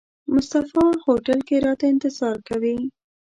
[0.33, 2.77] مصطفی هوټل کې راته انتظار کوي.